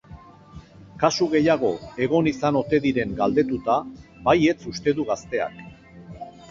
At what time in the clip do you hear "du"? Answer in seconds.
5.01-5.11